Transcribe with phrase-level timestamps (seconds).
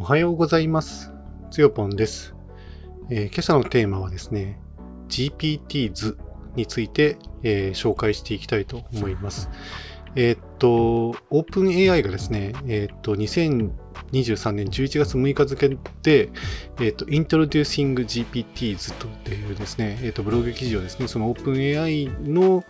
[0.00, 1.12] おはようございます。
[1.50, 2.32] つよぽんです、
[3.10, 4.60] えー今朝のテーマはですね、
[5.08, 6.16] GPT 図
[6.54, 9.50] について、えー紹介していきたいと思います。
[10.14, 13.16] えーっと、OpenAI がですね、えっと、
[14.12, 15.68] 2023年11月6日付
[16.02, 16.30] で、
[16.80, 22.64] えーっと、Introducing GPT 図というですね、えーっと、ブログ記事をですね、その OpenAI の、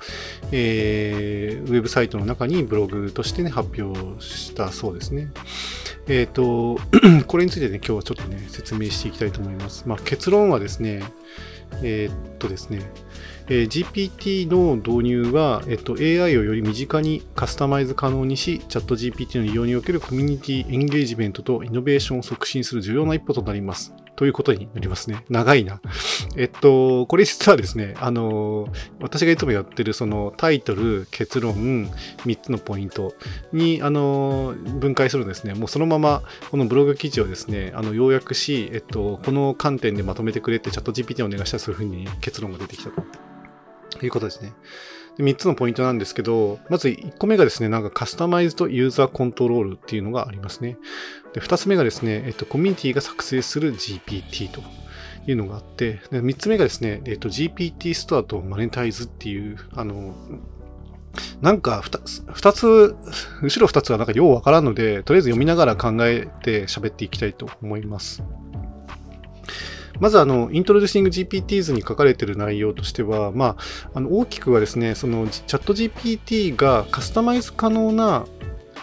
[0.53, 5.30] えーウェブサイトの中にブログとしてね、発表したそうですね。
[6.09, 6.79] えっ、と、
[7.27, 9.85] これについてね、今日はちょっとね、説明していきたいと思います。
[9.87, 11.02] まあ、結論はですね、
[11.83, 12.81] えーっとですね、
[13.49, 23.95] えー GPT の導入は、えっと、AI をより身近にカスタマイズ可能にし、チャット GPT の利用におけるコミュニティエンゲージメントとイノベーションを促進する重要な一歩となります。
[24.19, 25.25] ということになりますね。
[25.31, 25.81] 長いな。
[26.37, 28.67] えっと、これ実はですね、あの、
[29.01, 31.89] 私がいつもやってるそのタイトル、結論、
[32.27, 33.15] 3つのポイント
[33.53, 35.55] に、あの、分解するんですね。
[35.55, 43.01] もうそのまま、このブログ記事をですね、あの、要約し、えっと、この観点でまとめてくれってチャット GPT にお願いしたらそういうふうに結論が出てきたと。
[44.03, 44.53] いうことですね。
[45.16, 50.79] で3つのポイントなんですけど、まず1個目がですね、なんかカスタマイズとユーザーコントロールっていうのがありますね。
[51.39, 54.61] で2つ目がですね、えっと、コミュニティが作成する GPT と
[55.27, 60.15] いうのがあって、で3つ目がですね、えっと、GPT ストアとマネタイズっていう、あの、
[61.41, 62.97] なんか 2, 2つ、
[63.43, 68.22] 後ろ2つはなんかようわからんので、とりあえず読みながら考えて喋っていきたいと思います。
[70.00, 78.27] まずあの、Introducing GPTs に書かれている内容としては、まあ、あの大きくはですね、そのチャット GPT がカスタマイズ可能な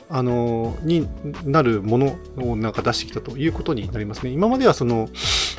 [0.09, 1.07] あのに
[1.43, 4.31] なるものをなんか出してきたということになりますね。
[4.31, 5.09] 今まではその、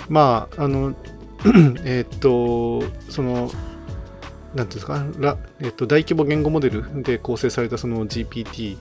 [0.08, 0.94] まあ、あの、
[1.84, 3.50] えっと、その、
[4.56, 8.78] なんていうんですか、らえっと、大規模言語モデルで構成されたその GPT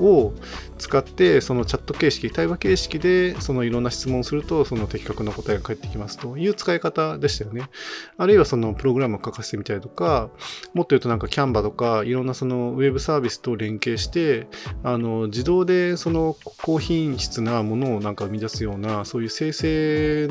[0.00, 0.34] を
[0.78, 7.70] 使って、そのチャット形式、対話形式で、そのいろんな質問をすると、その的確な答えが返ってきますという使い方でしたよね。
[8.18, 10.28] あるいはそのプログラムを書かせてみたりとか、
[10.74, 14.48] もっと言うとなんかキャンバとか、いろんなそのウェブサービスと連携して、
[14.82, 20.28] あの、自動でその高品質なものをなんか生み出すような、そういう生成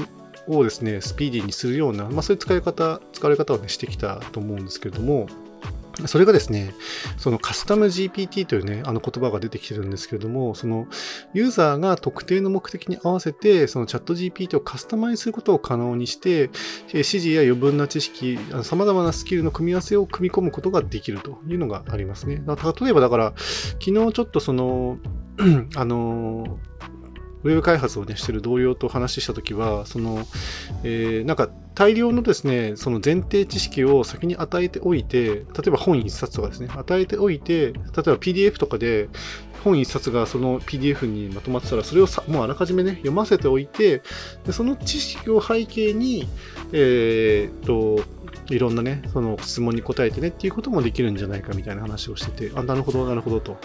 [0.58, 5.28] をですね、スピーディーにするような、まあ、そういう使い方、使われ方を、ね、してきたと思うんですけれども、
[6.06, 6.74] それがですね、
[7.18, 10.88] そのカスタム GPT というね、あの言葉が出てきてるんですけれども、その
[11.34, 16.50] ユーザーが特定の目的に合わせて、そのチャット GPT をカスタマイズすることを可能にして、
[16.88, 22.42] 指示や余分な知識、さまざまなスキルの組み合わせを組み込むことができるというのがありますね。
[22.48, 24.98] 例えばだから、昨日ちょっとその、
[25.76, 26.60] あの、
[27.44, 30.26] ウェブ開発を、ね、してる同僚と話したときは、その、
[30.84, 39.08] えーなんか大量のですね、その前提知識を先に与えておいて、例えば本一冊とかですね、与えておいて、例えば PDF とかで
[39.64, 44.02] 本一冊がその PDF にまとまってたら、それをさもうあらかじめね、読ませておいて、
[44.46, 46.28] でその知識を背景に、
[46.74, 48.04] えーっと、
[48.50, 53.58] いろんなね、その質問に答えてねっていうこともできるんじゃないかみたいな話をしてて、あ、なるほど、なるほどと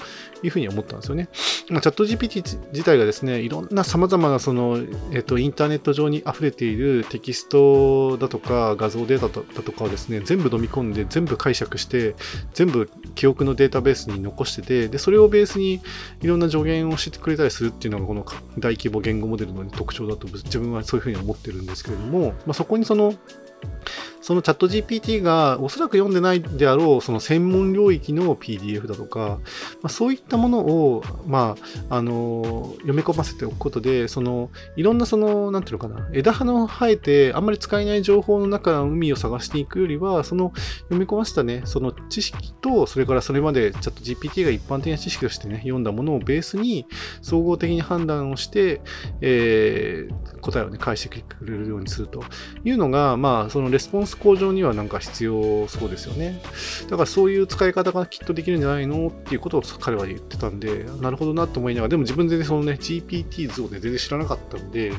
[0.43, 1.29] いうふうに思ったんですよね。
[1.71, 4.79] まあ、チャット GPT 自体がですね、いろんな様々なその、
[5.13, 12.15] えっと、インターネット上に溢れているテキストだとか画像データだとかをですね、全部飲み込んで、全部解釈して、
[12.55, 15.81] 全部記憶のデータベースに残してて、で、それをベースに
[16.23, 18.25] いろんな助言をしてくれたりするっていうのがこの
[18.59, 23.15] 大規模言語モデルの特徴だと自分はそういうふうに思ってるんですけれども、まあ、そこにその、
[24.27, 29.39] そのチャット GPT がおそらく読んでないであろうその専門領域の PDF だとか、
[29.83, 31.55] まあ、そういったものを、ま
[31.89, 40.53] あ、あの読み込ませておくことでそのいろんなそのなんていうのかな枝葉の生えてあんまり使えない情報の中の海を探していくよりはその
[40.89, 46.87] 読み込ませたねその知識とそれからそれまでチャット GPT が一般的な知識としてね読んだものをベースに
[47.23, 48.81] 総合的に判断をして、
[49.21, 52.23] えー答えをね返してくれるようにすると
[52.65, 56.43] いうのがまあそのレスポンス向上にはなんか必要そうですよね。
[56.91, 64.93] だからそういう使い方がきっとできるんじゃないのっていうことを彼は言ってたんで、なるほどなと思いながら、でも自分全然そのね、GPT 図をね、全然知らなかったんで、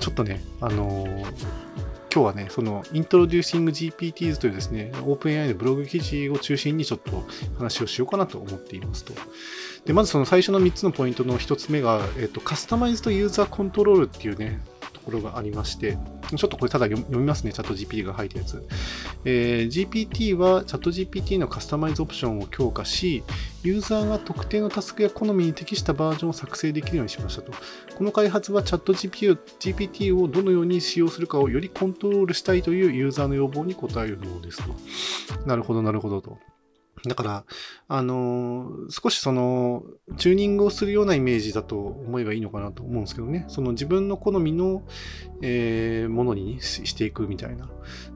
[0.00, 1.74] ちょっとね、あのー
[2.14, 7.24] 今日はね、その Introducing GPTs というですね、OpenAI のブログ記事を中心にちょっと
[7.58, 9.12] 話をしようかなと思っていますと。
[9.84, 14.60] で、まずその最初の3つのポイントの1つ目が、えっと、カスタマイズとユーザーコントロールっていうね、
[15.04, 15.98] ころがありまして、
[16.36, 18.66] ちょっとこれただ読みますね、チャット GPT が書いたやつ。
[19.24, 23.22] えー GPT はチャット GPT のカスタマイズオプションを強化し、
[23.62, 27.52] ユーザーが特定のタスクや好みに適したバージョンを作成できるようにしましたと。
[27.96, 35.46] この開発はチャット GPT GPT をどのように使用するかをよりコントロールしたいというユーザーの要望に応えるものですと。
[35.46, 36.38] なるほど、なるほどと。
[37.06, 37.44] だから、
[37.88, 39.82] あのー少しその、
[40.16, 43.44] チューニングをするようなイメージだと思えばいいのかなと思うんですけどね。
[43.48, 44.82] その自分の好みの、
[45.42, 47.68] えーものにしていくみたいな。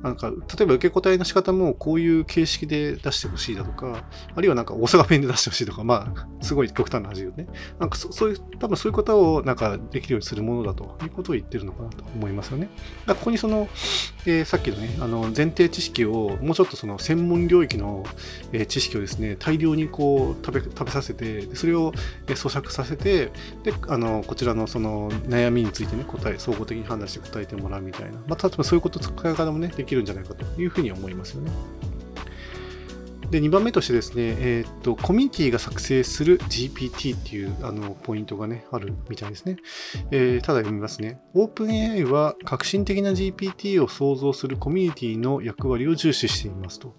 [0.02, 4.04] なんか、例えば受け答えの仕方もこういう形式で出してほしいだとか、
[4.34, 7.46] あるいはなんか大阪弁で出してほしいとか、まあ、すごい極端な話よね。
[7.78, 12.68] なんかそそういう、多分そういうことをなんかできるようにするものだということを言ってるのかなと思いますよね。
[13.06, 13.68] だここにその、
[14.26, 18.04] えーさっきのね、あの前提知識をもうちょっとその専門領域の、
[18.52, 21.92] えー知識知識をですね、大量にこう食べ食べさせて、それを
[22.26, 23.32] 咀嚼させて、
[23.64, 28.18] で、あの、こちらのその悩みについてね、答え、総合的に判断して答えてもらうみたいな。
[28.26, 31.50] まあ、例えばそういうこと、使い方もね、できるんじゃないかというふうに思いますよね。
[33.30, 39.56] で、2番目としてですね、えーっと、コミュニティが作成する GPT っていうあのポイントがね、あるみたいですね。
[40.10, 41.20] えーただ読みますね。
[41.34, 46.94] OpenAI は革新的な GPT を創造するコミュニティの役割を重視していますと。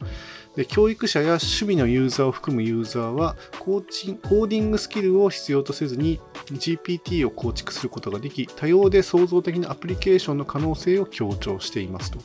[0.60, 12.20] で教育者や趣味のユーザーを含むユーザーはコーチコーディングスキルを必要とせずに GPT を構築することができ、多様で創造的なアプリケーションの可能性を強調していますと。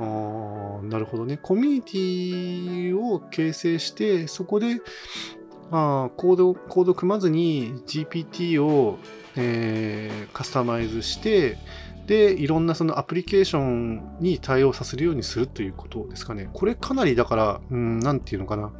[0.00, 1.38] あなるほどね。
[1.40, 4.80] コミュニティを形成して、そこで
[5.70, 8.98] あコードコード組まずに GPT を、
[9.36, 11.56] えーカスタマイズして、
[12.08, 16.48] で、いろんなそのアプリケーションに対応させるようにするということですかね。
[16.54, 18.72] これかなりだから、うん、なんていうのかな。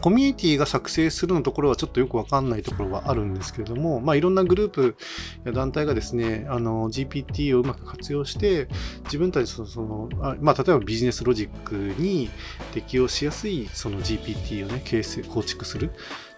[0.00, 4.96] コミュニティが作成するのところはちょっとよくわかんないところはあるんですけれども、まあ、いろんなグループ
[5.44, 8.68] や団体がですね、あの GPT をうまく活用して、
[9.04, 12.30] 自分たちのその、あまあ、例えばビジネスロジックに
[12.72, 15.90] 適用しやすいその GPT をね、形成、構築する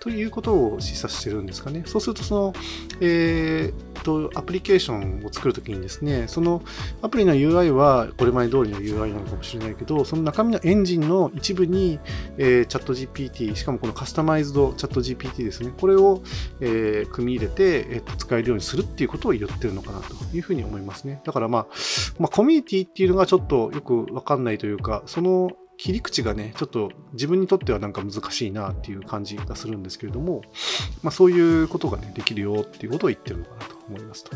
[0.03, 1.85] ということを示唆してるんですかね。
[1.87, 2.53] そうすると、その、
[3.01, 6.61] えーっと、アプリケーションを作るときにですね、その
[7.03, 12.01] アプリの UI はこれまで通りの UI なのかもしれないけど、その中身のエンジンの一部に、
[12.37, 16.21] えーチャット GPT、しかもこのカスタマイズドチャット GPT ですね、これを、
[16.59, 21.21] えー組み入れて、えーと使えるようにするっていうことを言ってるのかなというふうに思いますね。
[21.25, 21.67] だからまあ、
[22.19, 25.53] まあ、コミュニティっていうのがちょっとよくわかんないというか、その
[25.83, 30.43] 切り口がね、ちょっと自分にとってはなんか難しいなっていう感じがするんですけれども、
[31.03, 34.31] まあ、そういうことがね、できるよっていうことを言ってるのかなと思いますと。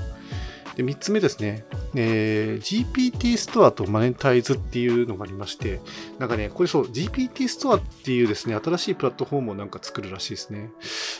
[0.74, 1.64] で、3つ目ですね、
[1.94, 5.80] えー GPT ストアとマネタイズっていうのがありまして、
[6.18, 10.70] なんかね、これそう、GPT ストアっていうですね、新しいプラットフォームをなんか作るらしいですね。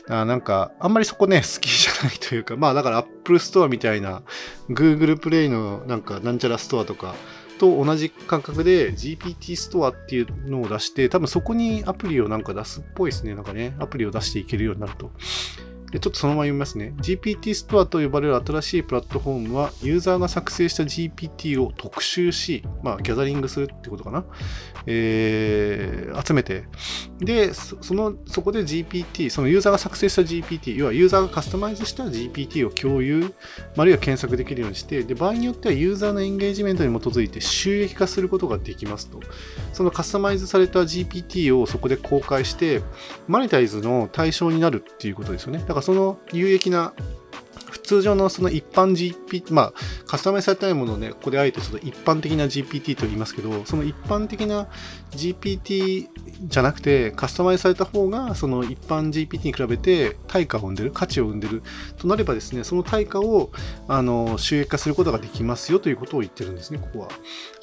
[0.09, 4.25] あなんか、あんまりそこね、好きじゃないというか、まあだから Apple ストアみたいな、
[4.71, 7.15] Google プレイのなんかなんちゃらストアとか、
[7.59, 13.35] と同じ感覚で GPT ストアっていうのを出して、多分そこにアプリをなんか出すっぽいですね。
[13.35, 15.11] なんかね、アプリを出していけるようになると。
[15.93, 16.95] でちょっとそのまま読みますね。
[16.99, 24.25] GPT ストアと呼ばれる新しいプラットフォームは、ユーザーが作成した GPT を特集し、まあ、ギャザリングするってことかな。
[24.87, 26.65] えー集めて、
[27.19, 33.33] で、そその、そこで GPT、そのユーザーが作成した GPT、要はユーザーがカスタマイズした GPT を共有、
[33.77, 39.21] あるいは検索できるようにして、で、場合によってはユーザーのエンゲージメントに基づいて収益化することができますと。
[39.73, 42.83] そのカスタマイズされた GPT をそこで公開して、
[43.29, 45.63] マネタイズの対象になるっていうことですよね。
[45.77, 46.95] だからその有益な
[47.71, 49.73] 普通常のその一般 GPT、まあ、
[50.07, 54.69] カスタマイズされたいものをね、ここであえてその一般的な GPT と言いますけど、その一般的な
[55.13, 56.09] GPT
[56.43, 61.63] じゃなくて、カスタマイズされた方が、その一般 GPT に比べて対価を生んでる、価値を生んでる
[61.99, 63.51] となればですね、その対価を
[63.89, 67.09] あの収益化することができますよということを言ってるんですね、ここ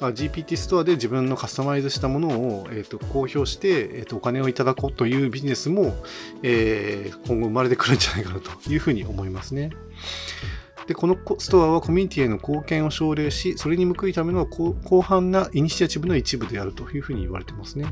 [0.00, 0.12] は。
[0.12, 5.94] GPT ストアで自分のカスタマイズしたものを、えー、と公表して、えー、とお金をいただこうというビジネスも、
[6.42, 9.70] えー今後生まれてくるんじゃないかなというふうに思いますね。
[10.86, 17.86] で、このストアはコミュニティへの貢献を奨励し、それに報いための広範なイニシアチブの一部であるというふうに言われてますね。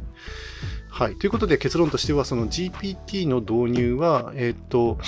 [0.93, 1.17] はい。
[1.17, 4.99] ということで結論としては、その GPT の導入は、えっ、と、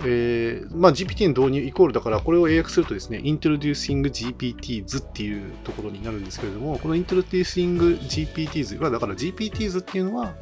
[0.00, 10.32] えーまあ、GPT の導入イコールだから、これを英訳するとですね、Introducing GPTs っていうところになるんですけれども、この Introducing GPTs は、だから GPTs っていうのは、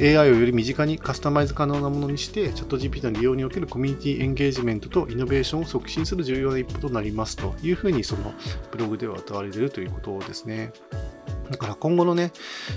[0.00, 8.32] AI をより身近にカスタマイズ可能なものにして、チャット GPT の利用におけるコミュニティエンゲージメントとイノベーションを促進する重要な一歩となりますというふうに、その
[8.70, 10.72] ブログでは歌われているということですね。
[11.50, 12.32] だから今後のね、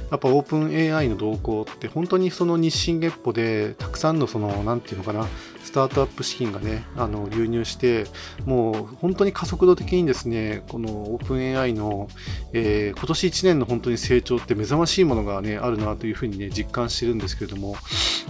[0.09, 5.27] やっぱオープン AI の動向って本当にその日進月歩でたくさんのその、なんていうのかな、
[5.63, 8.05] スタートアップ資金がね、あの流入して、
[8.45, 12.07] もう本当に加速度的にですね、このオープン AI の、
[12.53, 17.75] えー今年1年の本当に成長って目覚ましいものがね、あるなというふうにね、実感してるんですけれども、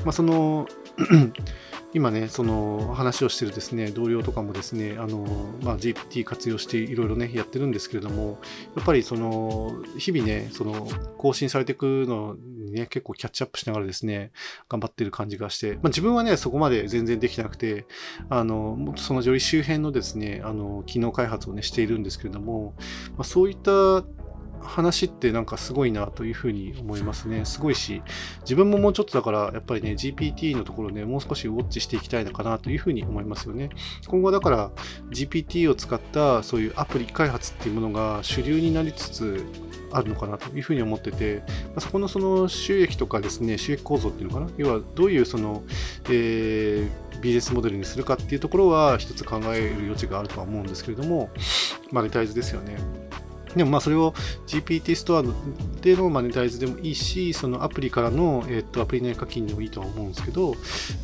[0.03, 0.67] まあ、その、
[1.93, 5.25] 今ね、その話をしてるですね、同僚とかもですね、あの、
[5.61, 8.39] まあ、GPT 活用していろいろね、やってるんですけれども、
[8.75, 14.31] やっぱりその、日々ね、その、更新されていくのにね、結構キャッチアップしながらですね、
[14.69, 17.85] 頑張ってる感じがして、まあ、自分はね、そこまで全然できてなくて、
[18.29, 22.73] あの、そのより周辺のですね、あの、機能開発をね、しているんですけれども、
[23.11, 24.03] まあ、そういった
[24.63, 27.45] 話ってなんかすごいなというふうに思いますね。
[27.45, 28.01] すごいし、
[28.41, 33.69] 自分ももうちょっとだからやっぱりね、GPT のところね、もう少しウォッチしていきたいのかなというふうに思いますよね。
[34.07, 34.71] 今後だから
[35.11, 39.45] GPT を使ったそういうアプリ開発っていうものが主流になりつつ
[39.91, 41.43] あるのかなというふうに思ってて、
[41.77, 45.63] そこのその収益とかですね、収益構造っていうのかな、要はどういうその、
[46.09, 51.29] えー、ビジネスモデルにするかっていうところは一つ考える余地があるとは思うんですけれども、
[51.91, 52.77] マネタイズですよね。
[53.55, 54.13] でもまあそれを
[54.47, 55.23] GPT ストア
[55.81, 60.53] でのマネタイズでもいいし、そのアプリからの、えっとアプリ内課金でもいいとは思うんですけど、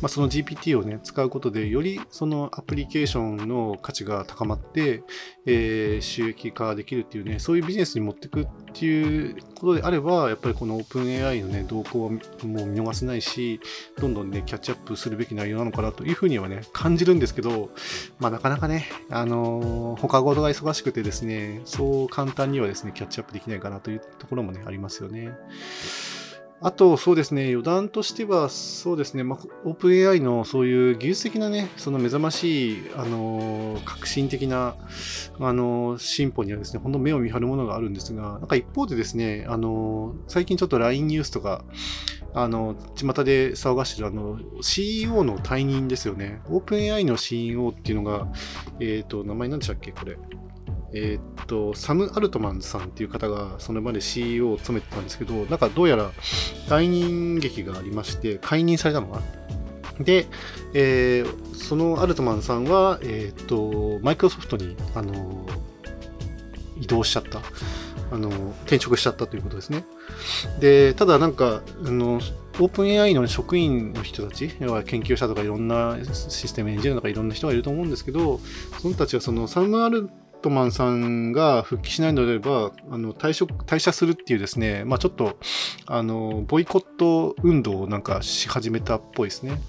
[0.00, 5.02] まあ、その GPT をね、使うことで、よりそのアプリケーションの価値が高まって、
[5.46, 12.18] えー、収益化できるっていうね、そういうビジネスに持っていくっていうことであれば、やっぱりこの OpenAI のね、動向はも
[12.64, 13.60] う見逃せないし、
[13.98, 17.70] どんどんね、キャッチアップするべき内容なのかなというふうにはね、感じるんですけど、
[18.18, 25.32] まあなかなかね、あのー、他事が忙しくてですね、そう簡単にはですね、キャッチアップできないかなというところもね、ありますよね。
[26.62, 34.76] あと、そうですね、余談としては、そうですね、まあ、OpenAI のそういう技術的なね、その目覚ましい、あの、革新的な、
[35.38, 41.64] あの、進歩にはですね、本当目を見張るものがあるんですが、なんか一方でですね、あの、最近ちょっと LINE ニュースとか、
[42.34, 46.42] あの、巷で騒がしてるあの、CEO の退任ですよね。
[46.46, 48.28] OpenAI の CEO っていうのが、
[48.80, 50.18] えっ、と、名前何でしたっけこれ。
[50.92, 56.10] えー、っと、サム・アルトマンさんっていう方がその場で CEO を務めてたんですけど、なんかどうやら
[56.68, 60.04] 退任劇がありまして、解任されたのかな。
[60.04, 60.26] で、
[60.74, 65.46] えー、そのアルトマンさんは、えー、っと、マイクロソフトに、あの、
[66.80, 67.40] 移動しちゃった。
[68.12, 68.28] あの、
[68.62, 69.84] 転職しちゃったということですね。
[70.58, 72.20] で、ただなんか、あの、
[72.58, 78.40] オープン AI の職員の人たち、要は研究者とかいろんなシステムエンジニアとかいろんな人がいると思うんですけど、
[78.80, 85.36] その人たちはそのサム・アルトマンさんが復帰しないのであれば、あの退職退社するっていうですね、まあ、ちょっと
[85.86, 89.60] あのボイコット運動をなんかし始めたっぽいですね。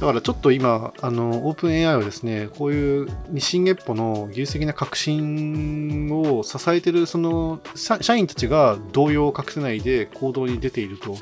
[0.00, 11.16] だからちょっと今、あのオープン AI はですね、こういう日進月歩の技術的な革新を支えてるその社員たちが動揺を隠せないで行動に出ていると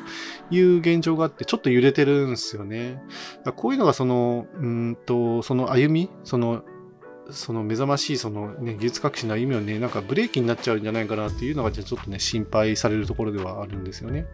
[0.50, 3.02] いう現状があって、ちょっと揺れてるんですよね。
[3.56, 6.62] こういうのがその、うんと、その歩み、その
[7.30, 14.26] その目覚ましいその、ね、技術革新の意味をね、なんかブレーキになっちゃうんじゃないかなっていうのがじゃ、ちょっとね、心配されるところではあるんですよね。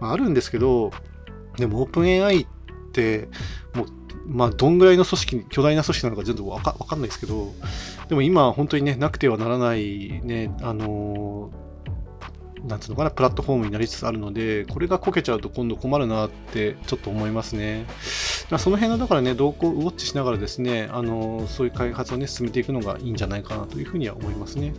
[0.00, 0.90] まあ、あるんですけど、
[1.56, 2.46] でもオープン AI っ
[2.92, 3.28] て、
[3.74, 3.86] もう、
[4.26, 7.52] まあ、どんぐらいの組織、巨大な組織なのか全然わかかんないですけど、
[8.08, 11.69] でも今、本当にね、なくてはならないね、あのー
[12.66, 17.86] なんつうのかな、プラットフォームになりつつあるので、これがこけちゃうと今度困るなってちょっと思いますね。
[18.58, 24.72] その辺のだからね、動向をウォッチしながらですね、あのそういう開発をね、進めていくのがいいんじゃないかなというふうには思いますね。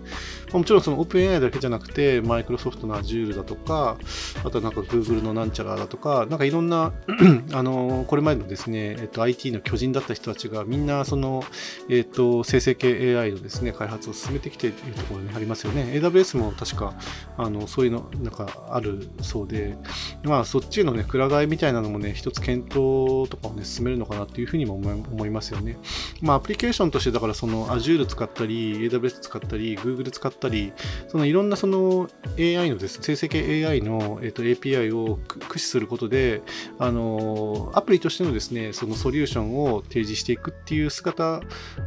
[0.47, 3.97] まあ、もちろんその OpenAI だけじゃなくて、マイクロソフトの Azure だとか、
[4.43, 6.91] あとはなんか Google のなんちゃらだとか、なんかいろんな
[7.53, 11.43] あのこれまでのですね、えっと、IT の巨人だった人たちがみんなその、
[11.89, 15.91] えっと、生成系 AI のですね、開発を進めてきているところにありますよね。
[15.95, 16.93] AWS も確か、
[17.37, 19.75] あのそういうの、なんかあるそうで、
[20.23, 25.77] まあそっちのね、くら替えみたいなのもね、一つ検討とかをね、進めるのかなっていうふうにも思いますよね。
[26.21, 30.73] まあアプリケーションとして、だからその Azure 使ったり、AWS 使ったり、Google 使ったり、
[31.07, 32.07] そのいろんなその
[32.37, 36.43] AI のです、生成系 AI の、えー、と API を駆使することで、
[36.77, 41.41] あのアプリとしてのですね、そのソリューションを提示していくっていう姿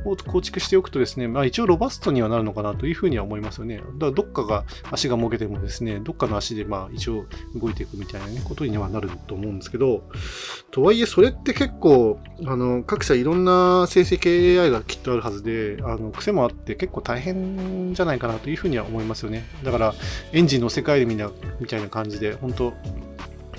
[0.04, 3.76] を構築しておくとですね、まあ一応ロバストにはなるのかなというふうには思いますよね。
[3.76, 10.04] だからどっかが足がもげてもですね、ですねどっかの足でまあ一応動いていくみたいな、ね、ことにはなると思うんですけど、
[10.70, 19.44] とはいえそれって結構、あの、各社いろんな生成系 AI がきっとあるはずで、あの、癖もあって結構大変じゃないかなというふうには思いますよね。
[19.64, 19.94] だから、
[20.32, 22.72] エンジンの世界でみたいな感じで、本当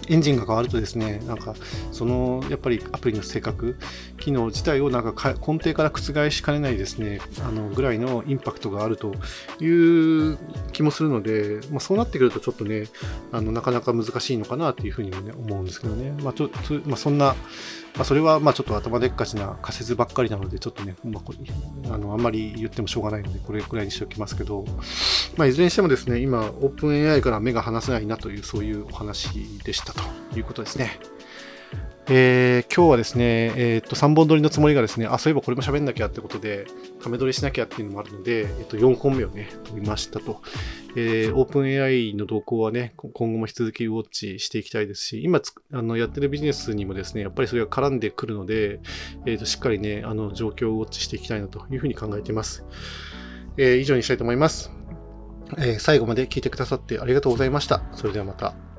[0.07, 1.55] エンジンが変わるとですね、なんか、
[1.91, 3.77] その、やっぱりアプリの性格、
[4.19, 9.15] 機能自体をなんか根底から覆しかねないですね、あの、ぐらいのインパクトがあると
[9.59, 10.38] いう
[10.71, 12.88] 気もするので、まあ、そうなってくるとちょっとね、
[13.31, 16.12] あの、なかなか難しいのかなというふうに、ね、思うんですけどね。
[16.24, 16.50] まあ、ちょ
[16.85, 17.35] まあ、そんな、
[17.95, 21.21] まあ、それはまあちょっと頭でっかちな仮説ばっかりなので、ちょっとね、ま
[21.89, 24.65] あ、あのあんまり言ってもしょうがないので、これくらいにしておきますけど、
[25.38, 29.29] まあ、いずれにしてもですね、今、オープン AI から目が離せないなという、そういうお話
[29.63, 31.00] でしたということですね。
[32.08, 36.68] えー、今日はですね、えー、っと3本撮りのつもりがですね、あ、そういえばこれも喋んなきゃってことで、
[37.02, 40.42] ため撮りしなきゃっていうのもあるので、えー、っと4本目をね、撮りましたと。
[40.96, 45.42] えー、オープン AI の動向はね、今後も引き続きウォッチしていきたいですし、今
[45.74, 48.80] あのやってるビジネスにもですね、やっぱりそれが絡んでくるので、
[49.25, 52.66] えー、としっかりね、あの状況をウォッチしていきたいなというふうに考えています。
[53.58, 54.72] えー、以上にしたいと思います。
[55.58, 57.82] えー、最後まで聞いてくださってありがとうございました。
[57.94, 58.75] それではまた。